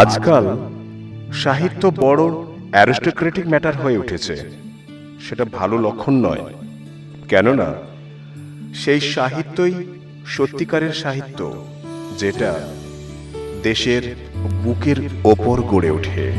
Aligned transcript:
আজকাল 0.00 0.58
সাহিত্য 1.32 1.92
বড় 1.96 2.22
অ্যারিস্টোক্রেটিক 2.70 3.46
ম্যাটার 3.46 3.76
হয়ে 3.76 3.98
উঠেছে। 3.98 4.50
সেটা 5.28 5.44
ভালো 5.44 5.78
লক্ষণ 5.78 6.12
নয়। 6.12 6.40
কেননা, 7.28 7.74
সেই 8.74 9.00
সাহিত্যই 9.00 9.86
সত্যিকারের 10.26 10.92
সাহিত্য, 10.92 11.66
যেটা 12.18 12.68
দেশের 13.62 14.02
বুকের 14.64 14.96
ওপর 15.24 15.62
গড়ে 15.62 15.90
ওঠে। 15.90 16.32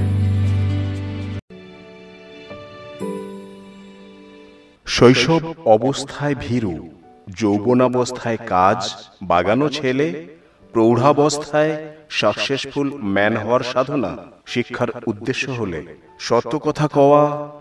শৈশব 4.86 5.54
অবস্থায় 5.66 6.36
ভীরু, 6.40 6.90
যৌবনাবস্থায় 7.38 8.38
কাজ, 8.38 8.94
বাগানো 9.24 9.70
ছেলে, 9.70 10.28
প্রৌঢ়াবস্থায় 10.74 11.93
সাকসেসফুল 12.10 12.92
ম্যান 13.04 13.38
হওয়ার 13.38 13.64
সাধনা 13.64 14.18
শিক্ষার 14.46 14.88
উদ্দেশ্য 15.08 15.52
হলে 15.52 15.86
সত্য 16.20 16.60
কথা 16.60 16.88
কওয়া, 16.88 17.52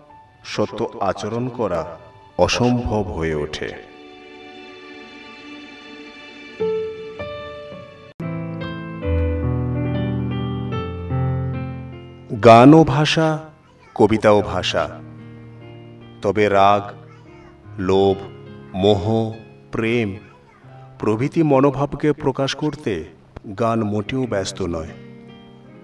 সত্য 0.45 0.99
আচরণ 1.01 1.49
করা 1.49 1.99
অসম্ভব 2.39 3.03
হয়ে 3.03 3.35
ওঠে। 3.35 3.73
গানও 12.45 12.85
ভাষা 12.85 13.39
কবিতাও 13.95 14.43
ভাষা, 14.43 15.01
তবে 16.23 16.49
রাগ, 16.49 16.83
লোভ, 17.79 18.17
মোহ, 18.75 19.33
প্রেম 19.73 20.19
প্রভৃতি 20.99 21.43
মনোভাবকে 21.43 22.13
প্রকাশ 22.13 22.55
করতে 22.55 23.05
গান 23.59 23.83
মোটেও 23.83 24.27
ব্যস্ত 24.27 24.63
নয়। 24.63 24.89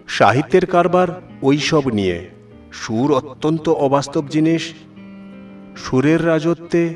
সাহিত্যের 0.08 0.66
কারবার 0.66 1.22
ওইসব 1.42 1.88
নিয়ে 1.88 2.30
সুর 2.72 3.14
অত্যন্ত 3.14 3.68
অবাস্তব 3.68 4.26
জিনিস। 4.26 4.74
সুরের 5.76 6.26
রাজত্বে 6.26 6.94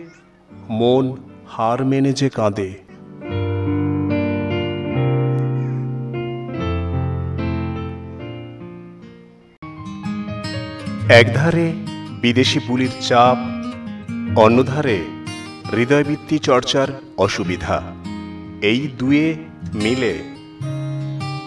মন 0.68 1.16
হার 1.48 1.84
মেনে 1.84 2.12
যে 2.12 2.28
কাঁদে। 2.28 2.74
একধারে 11.08 11.72
বিদেশি 12.20 12.58
পুলির 12.68 12.90
চাপ, 13.00 13.38
অন্যধারে 14.38 15.04
হৃদয়বৃত্তি 15.72 16.38
চর্চার 16.38 16.88
অসুবিধা। 17.18 17.82
এই 18.62 18.88
দুয়ে 18.98 19.34
মিলে 19.74 20.41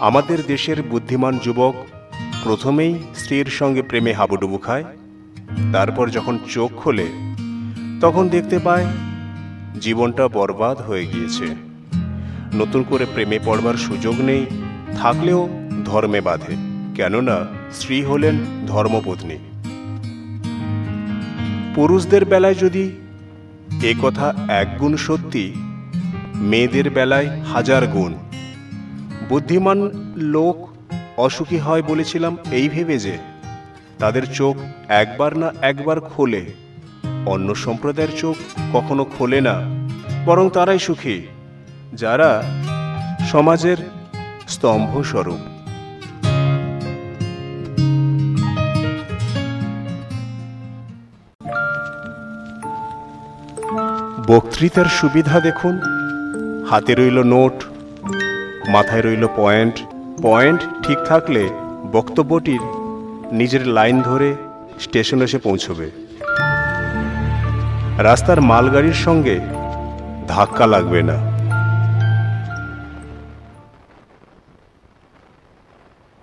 আমাদের 0.08 0.40
দেশের 0.48 0.84
বুদ্ধিমান 0.84 1.38
যুবক 1.38 1.74
প্রথমেই 2.44 2.94
স্ত্রীর 3.16 3.46
সঙ্গে 3.46 3.82
প্রেমে 3.82 4.14
হাবুডুবু 4.14 4.58
খায়, 4.58 4.84
তারপর 5.74 6.10
যখন 6.10 6.40
চোখ 6.50 6.72
খোলে, 6.76 7.08
তখন 8.02 8.30
দেখতে 8.30 8.60
পায় 8.60 8.86
জীবনটা 9.82 10.28
বরবাদ 10.28 10.78
হয়ে 10.82 11.06
গিয়েছে। 11.06 11.46
নতুন 12.56 12.84
করে 12.84 13.06
প্রেমে 13.14 13.40
পড়বার 13.46 13.74
সুযোগ 13.74 14.22
নেই, 14.22 14.46
থাকলেও 14.98 15.50
ধর্মে 15.86 16.22
বাঁধে, 16.22 16.56
কেননা 16.96 17.46
স্ত্রী 17.74 18.04
হলেন 18.04 18.36
ধর্মপত্নী। 18.68 19.38
পুরুষদের 21.76 22.26
বেলায় 22.26 22.54
যদি 22.54 22.92
এ 23.84 23.94
কথা 24.02 24.34
এক 24.48 24.78
গুণ 24.78 24.96
সত্যি, 24.98 25.54
মেয়েদের 26.36 26.90
বেলায় 26.90 27.42
হাজার 27.42 27.88
গুণ। 27.88 28.14
বুদ্ধিমান 29.30 29.80
লোক 30.36 30.58
অসুখী 31.26 31.60
হয় 31.66 31.84
বলেছিলাম 31.92 32.34
এই 32.60 32.68
ভেবে 32.74 32.98
যে 33.06 33.16
তাদের 34.02 34.26
চোখ 34.40 34.56
একবার 35.02 35.32
না 35.42 35.48
একবার 35.72 35.98
খোলে, 36.12 36.44
অন্য 37.34 37.48
সম্প্রদায়ের 37.66 38.14
চোখ 38.22 38.36
কখনো 38.76 39.04
খোলে 39.16 39.40
না, 39.48 39.56
বরং 40.28 40.46
তারাই 40.56 40.80
সুখী, 40.88 41.18
যারা 42.02 42.30
সমাজের 43.32 43.80
স্তম্ভ 44.54 44.92
স্বরূপ 45.12 45.42
বক্তৃতার 54.30 54.88
সুবিধা 55.00 55.36
দেখুন, 55.48 55.76
হাতে 56.70 56.94
রইল 57.00 57.20
নোট 57.34 57.56
মাথায় 58.70 59.02
রইল 59.02 59.28
পয়েন্ট। 59.36 59.80
পয়েন্ট 60.22 60.62
ঠিক 60.84 60.98
থাকলে 61.06 61.50
বক্তব্যটির 61.92 62.60
নিজের 63.32 63.68
লাইন 63.68 64.02
ধরে 64.02 64.36
স্টেশন 64.80 65.22
এসে 65.22 65.38
পৌঁছবে। 65.38 65.92
রাস্তার 67.98 68.42
মালগাড়ির 68.42 68.94
সঙ্গে 68.94 69.40
ধাক্কা 70.28 70.68
লাগবে 70.68 71.02
না। 71.02 71.35